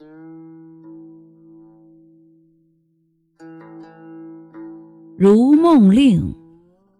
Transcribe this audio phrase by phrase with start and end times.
[5.16, 6.20] 《如梦令》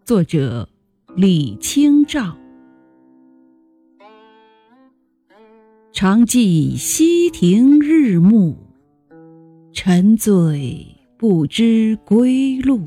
[0.04, 0.68] 作者
[1.16, 2.36] 李清照。
[5.90, 8.54] 常记溪亭日暮，
[9.72, 10.86] 沉醉
[11.18, 12.80] 不知归路。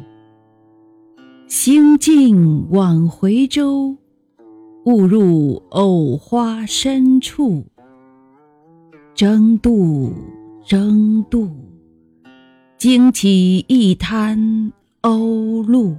[1.47, 3.97] 兴尽晚回舟，
[4.85, 7.65] 误入藕花深处。
[9.17, 10.13] 争渡，
[10.63, 11.49] 争渡，
[12.77, 14.71] 惊起一滩。
[15.01, 15.97] 鸥鹭，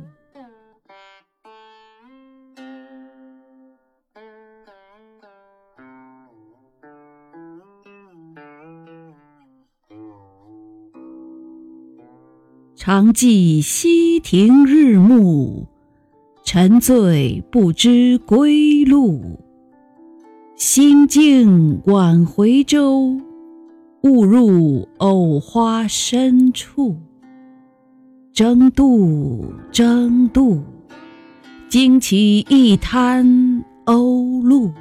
[12.77, 15.67] 常记溪亭日暮，
[16.45, 19.48] 沉醉不知归路。
[20.59, 23.17] 兴尽晚回舟，
[24.03, 26.97] 误入藕花深处。
[28.33, 30.61] 争渡，争渡，
[31.69, 34.73] 惊起一滩鸥鹭。